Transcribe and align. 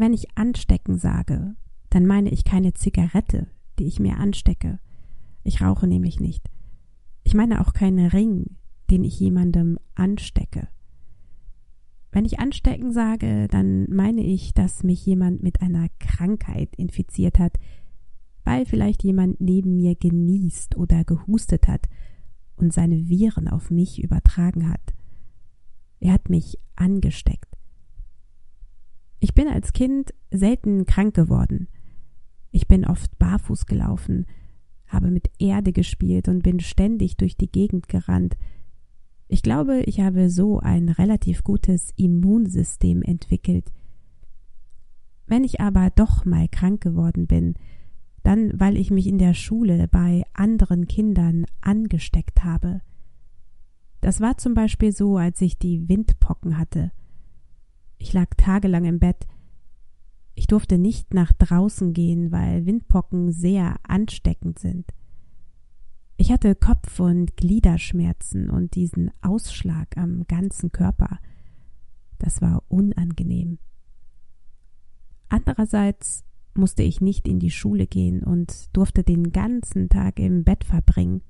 Wenn 0.00 0.12
ich 0.12 0.38
anstecken 0.38 0.96
sage, 0.96 1.56
dann 1.90 2.06
meine 2.06 2.30
ich 2.30 2.44
keine 2.44 2.72
Zigarette, 2.72 3.48
die 3.80 3.86
ich 3.86 3.98
mir 3.98 4.18
anstecke. 4.18 4.78
Ich 5.42 5.60
rauche 5.60 5.88
nämlich 5.88 6.20
nicht. 6.20 6.48
Ich 7.24 7.34
meine 7.34 7.60
auch 7.60 7.72
keinen 7.72 8.06
Ring, 8.06 8.46
den 8.90 9.02
ich 9.02 9.18
jemandem 9.18 9.76
anstecke. 9.96 10.68
Wenn 12.12 12.24
ich 12.24 12.38
anstecken 12.38 12.92
sage, 12.92 13.48
dann 13.48 13.90
meine 13.90 14.22
ich, 14.22 14.54
dass 14.54 14.84
mich 14.84 15.04
jemand 15.04 15.42
mit 15.42 15.62
einer 15.62 15.88
Krankheit 15.98 16.76
infiziert 16.76 17.40
hat, 17.40 17.58
weil 18.44 18.66
vielleicht 18.66 19.02
jemand 19.02 19.40
neben 19.40 19.74
mir 19.74 19.96
genießt 19.96 20.76
oder 20.76 21.02
gehustet 21.02 21.66
hat 21.66 21.88
und 22.54 22.72
seine 22.72 23.08
Viren 23.08 23.48
auf 23.48 23.72
mich 23.72 24.00
übertragen 24.00 24.70
hat. 24.70 24.94
Er 25.98 26.12
hat 26.12 26.30
mich 26.30 26.56
angesteckt. 26.76 27.47
Ich 29.20 29.34
bin 29.34 29.48
als 29.48 29.72
Kind 29.72 30.14
selten 30.30 30.86
krank 30.86 31.14
geworden. 31.14 31.68
Ich 32.50 32.68
bin 32.68 32.84
oft 32.84 33.18
barfuß 33.18 33.66
gelaufen, 33.66 34.26
habe 34.86 35.10
mit 35.10 35.30
Erde 35.38 35.72
gespielt 35.72 36.28
und 36.28 36.42
bin 36.42 36.60
ständig 36.60 37.16
durch 37.16 37.36
die 37.36 37.50
Gegend 37.50 37.88
gerannt. 37.88 38.36
Ich 39.26 39.42
glaube, 39.42 39.80
ich 39.82 40.00
habe 40.00 40.30
so 40.30 40.58
ein 40.60 40.88
relativ 40.88 41.44
gutes 41.44 41.92
Immunsystem 41.96 43.02
entwickelt. 43.02 43.72
Wenn 45.26 45.44
ich 45.44 45.60
aber 45.60 45.90
doch 45.94 46.24
mal 46.24 46.48
krank 46.48 46.80
geworden 46.80 47.26
bin, 47.26 47.54
dann 48.22 48.50
weil 48.58 48.76
ich 48.76 48.90
mich 48.90 49.06
in 49.06 49.18
der 49.18 49.34
Schule 49.34 49.88
bei 49.88 50.24
anderen 50.32 50.88
Kindern 50.88 51.44
angesteckt 51.60 52.44
habe. 52.44 52.80
Das 54.00 54.20
war 54.20 54.38
zum 54.38 54.54
Beispiel 54.54 54.92
so, 54.92 55.18
als 55.18 55.40
ich 55.42 55.58
die 55.58 55.88
Windpocken 55.88 56.56
hatte. 56.56 56.92
Ich 57.98 58.12
lag 58.12 58.28
tagelang 58.36 58.84
im 58.84 58.98
Bett. 58.98 59.26
Ich 60.34 60.46
durfte 60.46 60.78
nicht 60.78 61.14
nach 61.14 61.32
draußen 61.32 61.92
gehen, 61.92 62.30
weil 62.30 62.64
Windpocken 62.64 63.32
sehr 63.32 63.76
ansteckend 63.82 64.58
sind. 64.58 64.92
Ich 66.16 66.32
hatte 66.32 66.54
Kopf- 66.54 67.00
und 67.00 67.36
Gliederschmerzen 67.36 68.50
und 68.50 68.74
diesen 68.74 69.10
Ausschlag 69.20 69.96
am 69.96 70.26
ganzen 70.26 70.72
Körper. 70.72 71.18
Das 72.18 72.40
war 72.40 72.62
unangenehm. 72.68 73.58
Andererseits 75.28 76.24
musste 76.54 76.82
ich 76.82 77.00
nicht 77.00 77.28
in 77.28 77.38
die 77.38 77.50
Schule 77.50 77.86
gehen 77.86 78.22
und 78.22 78.76
durfte 78.76 79.04
den 79.04 79.30
ganzen 79.32 79.88
Tag 79.88 80.18
im 80.18 80.44
Bett 80.44 80.64
verbringen. 80.64 81.22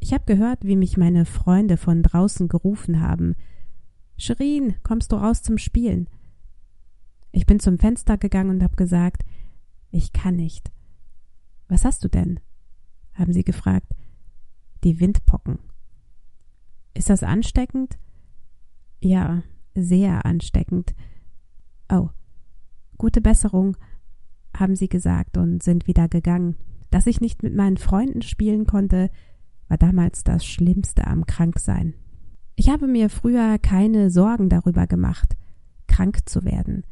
Ich 0.00 0.12
habe 0.12 0.24
gehört, 0.24 0.64
wie 0.64 0.76
mich 0.76 0.96
meine 0.96 1.24
Freunde 1.24 1.76
von 1.76 2.02
draußen 2.02 2.48
gerufen 2.48 3.00
haben, 3.00 3.34
Shirin, 4.16 4.76
kommst 4.82 5.12
du 5.12 5.16
raus 5.16 5.42
zum 5.42 5.58
Spielen? 5.58 6.08
Ich 7.32 7.46
bin 7.46 7.60
zum 7.60 7.78
Fenster 7.78 8.16
gegangen 8.16 8.50
und 8.50 8.62
habe 8.62 8.76
gesagt, 8.76 9.24
ich 9.90 10.12
kann 10.12 10.36
nicht. 10.36 10.72
Was 11.68 11.84
hast 11.84 12.04
du 12.04 12.08
denn? 12.08 12.40
haben 13.14 13.32
sie 13.32 13.44
gefragt. 13.44 13.92
Die 14.84 15.00
Windpocken. 15.00 15.58
Ist 16.94 17.10
das 17.10 17.22
ansteckend? 17.22 17.98
Ja, 19.00 19.42
sehr 19.74 20.24
ansteckend. 20.24 20.94
Oh, 21.90 22.10
gute 22.98 23.20
Besserung, 23.20 23.76
haben 24.54 24.76
sie 24.76 24.88
gesagt 24.88 25.36
und 25.36 25.62
sind 25.62 25.86
wieder 25.86 26.08
gegangen. 26.08 26.56
Dass 26.90 27.06
ich 27.06 27.20
nicht 27.20 27.42
mit 27.42 27.54
meinen 27.54 27.76
Freunden 27.76 28.22
spielen 28.22 28.66
konnte, 28.66 29.10
war 29.68 29.76
damals 29.76 30.24
das 30.24 30.44
Schlimmste 30.46 31.06
am 31.06 31.26
Kranksein. 31.26 31.94
Ich 32.56 32.70
habe 32.70 32.86
mir 32.86 33.10
früher 33.10 33.58
keine 33.58 34.10
Sorgen 34.10 34.48
darüber 34.48 34.86
gemacht, 34.86 35.36
krank 35.86 36.26
zu 36.26 36.44
werden. 36.44 36.84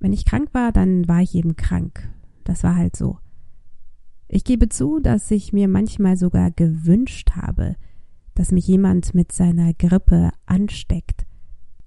Wenn 0.00 0.12
ich 0.12 0.24
krank 0.24 0.50
war, 0.52 0.72
dann 0.72 1.06
war 1.06 1.22
ich 1.22 1.36
eben 1.36 1.54
krank. 1.54 2.08
Das 2.42 2.64
war 2.64 2.74
halt 2.74 2.96
so. 2.96 3.18
Ich 4.26 4.44
gebe 4.44 4.68
zu, 4.68 4.98
dass 4.98 5.30
ich 5.30 5.52
mir 5.52 5.68
manchmal 5.68 6.16
sogar 6.16 6.50
gewünscht 6.50 7.30
habe, 7.36 7.76
dass 8.34 8.52
mich 8.52 8.66
jemand 8.66 9.14
mit 9.14 9.32
seiner 9.32 9.72
Grippe 9.72 10.30
ansteckt, 10.46 11.26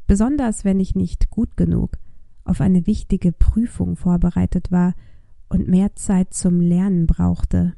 besonders 0.07 0.65
wenn 0.65 0.79
ich 0.79 0.95
nicht 0.95 1.29
gut 1.29 1.55
genug 1.57 1.97
auf 2.45 2.61
eine 2.61 2.87
wichtige 2.87 3.31
Prüfung 3.31 3.95
vorbereitet 3.95 4.71
war 4.71 4.93
und 5.49 5.67
mehr 5.67 5.95
Zeit 5.95 6.33
zum 6.33 6.59
Lernen 6.59 7.07
brauchte. 7.07 7.73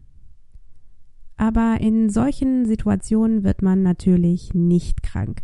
Aber 1.38 1.78
in 1.82 2.10
solchen 2.10 2.66
Situationen 2.66 3.44
wird 3.44 3.62
man 3.62 3.82
natürlich 3.82 4.54
nicht 4.54 5.04
krank, 5.04 5.44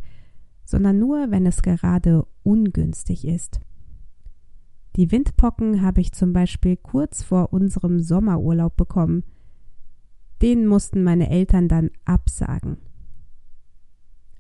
sondern 0.66 1.00
nur, 1.00 1.32
wenn 1.32 1.46
es 1.46 1.62
gerade 1.62 2.26
ungünstig 2.44 3.26
ist. 3.28 3.60
Die 4.96 5.12
Windpocken 5.12 5.82
habe 5.82 6.02
ich 6.02 6.12
zum 6.12 6.34
Beispiel 6.34 6.76
kurz 6.76 7.24
vor 7.24 7.54
unserem 7.54 8.00
Sommerurlaub 8.00 8.76
bekommen. 8.76 9.24
Den 10.42 10.68
mussten 10.68 11.04
meine 11.04 11.30
Eltern 11.30 11.68
dann 11.68 11.90
absagen. 12.06 12.78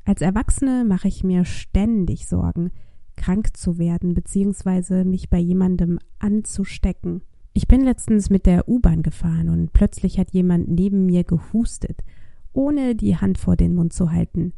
Als 0.05 0.21
Erwachsene 0.21 0.85
mache 0.85 1.07
ich 1.07 1.23
mir 1.23 1.45
ständig 1.45 2.27
Sorgen, 2.27 2.71
krank 3.15 3.55
zu 3.55 3.77
werden 3.77 4.13
bzw. 4.13 5.03
mich 5.03 5.29
bei 5.29 5.37
jemandem 5.37 5.99
anzustecken. 6.19 7.21
Ich 7.53 7.67
bin 7.67 7.81
letztens 7.81 8.29
mit 8.29 8.45
der 8.45 8.67
U-Bahn 8.69 9.03
gefahren 9.03 9.49
und 9.49 9.73
plötzlich 9.73 10.19
hat 10.19 10.31
jemand 10.31 10.69
neben 10.69 11.05
mir 11.05 11.23
gehustet, 11.23 12.03
ohne 12.53 12.95
die 12.95 13.17
Hand 13.17 13.37
vor 13.37 13.55
den 13.55 13.75
Mund 13.75 13.93
zu 13.93 14.11
halten. 14.11 14.53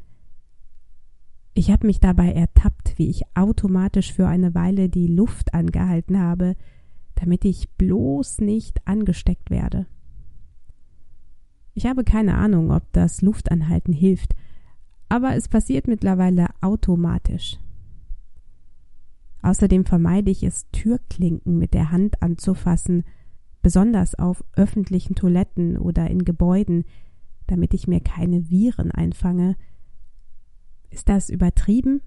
Ich 1.53 1.71
habe 1.71 1.87
mich 1.87 1.99
dabei 1.99 2.31
ertappt, 2.31 2.97
wie 2.97 3.09
ich 3.09 3.23
automatisch 3.35 4.13
für 4.13 4.27
eine 4.27 4.55
Weile 4.55 4.87
die 4.89 5.07
Luft 5.07 5.53
angehalten 5.53 6.19
habe, 6.19 6.55
damit 7.15 7.45
ich 7.45 7.69
bloß 7.71 8.39
nicht 8.39 8.85
angesteckt 8.87 9.49
werde. 9.49 9.85
Ich 11.73 11.85
habe 11.85 12.03
keine 12.03 12.35
Ahnung, 12.35 12.71
ob 12.71 12.83
das 12.93 13.21
Luftanhalten 13.21 13.93
hilft, 13.93 14.35
aber 15.09 15.35
es 15.35 15.47
passiert 15.47 15.87
mittlerweile 15.87 16.47
automatisch. 16.61 17.57
Außerdem 19.41 19.85
vermeide 19.85 20.29
ich 20.29 20.43
es, 20.43 20.69
Türklinken 20.71 21.57
mit 21.57 21.73
der 21.73 21.91
Hand 21.91 22.21
anzufassen, 22.21 23.03
besonders 23.61 24.15
auf 24.15 24.43
öffentlichen 24.55 25.15
Toiletten 25.15 25.77
oder 25.77 26.09
in 26.09 26.25
Gebäuden, 26.25 26.85
damit 27.47 27.73
ich 27.73 27.87
mir 27.87 28.01
keine 28.01 28.49
Viren 28.49 28.91
einfange. 28.91 29.55
Ist 30.89 31.09
das 31.09 31.29
übertrieben? 31.29 32.01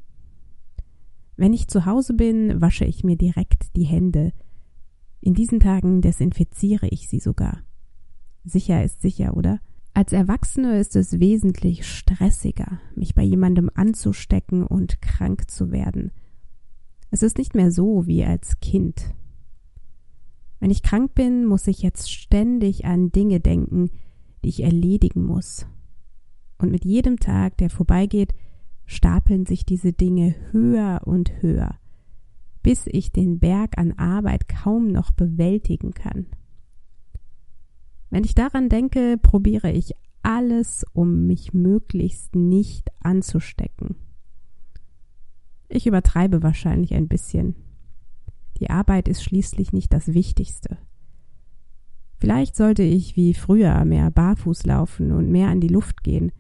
Wenn 1.37 1.53
ich 1.53 1.69
zu 1.69 1.87
Hause 1.87 2.15
bin, 2.15 2.61
wasche 2.61 2.85
ich 2.85 3.03
mir 3.03 3.17
direkt 3.17 3.77
die 3.77 3.85
Hände. 3.85 4.33
In 5.21 5.35
diesen 5.35 5.59
Tagen 5.59 6.01
desinfiziere 6.01 6.87
ich 6.89 7.09
sie 7.09 7.19
sogar. 7.19 7.63
Sicher 8.45 8.85
ist 8.85 9.01
sicher, 9.01 9.37
oder? 9.37 9.59
Als 9.95 10.13
Erwachsene 10.13 10.79
ist 10.79 10.97
es 10.97 11.19
wesentlich 11.19 11.87
stressiger, 11.89 12.81
mich 12.95 13.15
bei 13.15 13.23
jemandem 13.23 13.71
anzustecken 13.75 14.65
und 14.65 15.03
krank 15.03 15.51
zu 15.51 15.73
werden– 15.73 16.13
es 17.15 17.23
ist 17.23 17.39
nicht 17.39 17.55
mehr 17.55 17.71
so 17.71 18.09
wie 18.09 18.25
als 18.25 18.59
Kind. 18.59 19.15
Wenn 20.59 20.73
ich 20.73 20.83
krank 20.83 21.15
bin, 21.15 21.47
muss 21.47 21.69
ich 21.69 21.81
jetzt 21.81 22.11
ständig 22.11 22.87
an 22.87 23.13
Dinge 23.13 23.39
denken, 23.39 23.91
die 24.43 24.49
ich 24.49 24.65
erledigen 24.65 25.25
muss. 25.25 25.65
Und 26.59 26.73
mit 26.73 26.85
jedem 26.85 27.21
Tag, 27.21 27.57
der 27.59 27.71
vorbeigeht, 27.71 28.35
stapeln 28.85 29.47
sich 29.47 29.65
diese 29.65 29.93
Dinge 29.93 30.35
höher 30.51 31.03
und 31.05 31.41
höher, 31.41 31.79
bis 32.65 32.89
ich 32.89 33.13
den 33.13 33.39
Berg 33.39 33.79
an 33.79 33.93
Arbeit 33.93 34.49
kaum 34.49 34.89
noch 34.89 35.13
bewältigen 35.13 35.93
kann. 35.93 36.27
Wenn 38.11 38.25
ich 38.25 38.35
daran 38.35 38.69
denke, 38.69 39.19
probiere 39.23 39.71
ich 39.71 39.93
alles, 40.23 40.85
um 40.93 41.29
mich 41.29 41.55
möglichst 41.55 42.35
nicht 42.35 42.89
anzustecken. 42.99 43.95
Ich 45.75 45.89
übertreibe 45.89 46.45
wahrscheinlich 46.45 46.95
ein 46.95 47.09
bisschen. 47.09 47.57
Die 48.61 48.71
Arbeit 48.71 49.09
ist 49.09 49.25
schließlich 49.25 49.73
nicht 49.73 49.93
das 49.93 50.15
Wichtigste. 50.15 50.79
Vielleicht 52.17 52.55
sollte 52.55 52.85
ich 52.85 53.17
wie 53.17 53.35
früher 53.35 53.85
mehr 53.85 54.13
barfuß 54.13 54.67
laufen 54.67 55.11
und 55.11 55.33
mehr 55.33 55.49
an 55.49 55.61
die 55.61 55.69
Luft 55.69 56.05
gehen. 56.05 56.31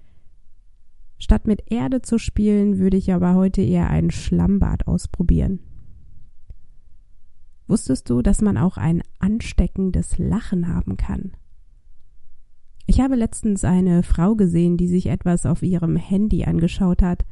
Statt 1.19 1.49
mit 1.49 1.73
Erde 1.73 2.01
zu 2.01 2.17
spielen, 2.17 2.79
würde 2.79 2.97
ich 2.97 3.13
aber 3.13 3.35
heute 3.35 3.61
eher 3.61 3.91
ein 3.91 4.13
Schlammbad 4.13 4.87
ausprobieren. 4.87 5.59
Wusstest 7.67 8.09
du, 8.11 8.23
dass 8.23 8.41
man 8.41 8.57
auch 8.57 8.77
ein 8.77 9.03
ansteckendes 9.19 10.17
Lachen 10.17 10.69
haben 10.69 10.97
kann? 10.97 11.33
Ich 12.87 13.01
habe 13.01 13.17
letztens 13.17 13.65
eine 13.65 14.05
Frau 14.05 14.37
gesehen, 14.37 14.77
die 14.77 14.87
sich 14.87 15.07
etwas 15.07 15.45
auf 15.45 15.65
ihrem 15.65 15.97
Handy 15.97 16.45
angeschaut 16.45 17.03
hat 17.03 17.25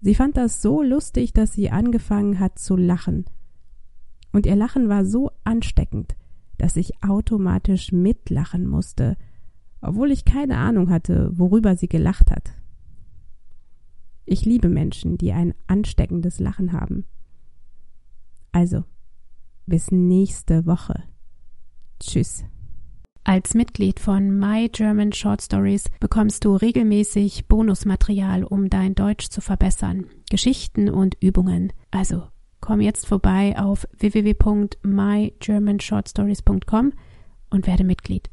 Sie 0.00 0.14
fand 0.14 0.36
das 0.36 0.62
so 0.62 0.82
lustig, 0.82 1.32
dass 1.32 1.52
sie 1.52 1.70
angefangen 1.70 2.38
hat 2.38 2.58
zu 2.58 2.76
lachen. 2.76 3.24
Und 4.32 4.46
ihr 4.46 4.56
Lachen 4.56 4.88
war 4.88 5.04
so 5.04 5.30
ansteckend, 5.44 6.16
dass 6.56 6.76
ich 6.76 7.02
automatisch 7.02 7.92
mitlachen 7.92 8.66
musste, 8.66 9.16
obwohl 9.80 10.10
ich 10.10 10.24
keine 10.24 10.58
Ahnung 10.58 10.90
hatte, 10.90 11.30
worüber 11.36 11.76
sie 11.76 11.88
gelacht 11.88 12.30
hat. 12.30 12.52
Ich 14.24 14.44
liebe 14.44 14.68
Menschen, 14.68 15.16
die 15.16 15.32
ein 15.32 15.54
ansteckendes 15.66 16.38
Lachen 16.38 16.72
haben. 16.72 17.06
Also, 18.52 18.84
bis 19.66 19.90
nächste 19.90 20.66
Woche. 20.66 21.04
Tschüss. 22.00 22.44
Als 23.28 23.52
Mitglied 23.52 24.00
von 24.00 24.38
My 24.38 24.70
German 24.70 25.12
Short 25.12 25.42
Stories 25.42 25.84
bekommst 26.00 26.46
du 26.46 26.56
regelmäßig 26.56 27.46
Bonusmaterial, 27.46 28.42
um 28.42 28.70
dein 28.70 28.94
Deutsch 28.94 29.28
zu 29.28 29.42
verbessern, 29.42 30.06
Geschichten 30.30 30.88
und 30.88 31.14
Übungen. 31.20 31.74
Also 31.90 32.22
komm 32.62 32.80
jetzt 32.80 33.06
vorbei 33.06 33.54
auf 33.58 33.86
www.mygermanshortstories.com 33.98 36.94
und 37.50 37.66
werde 37.66 37.84
Mitglied. 37.84 38.30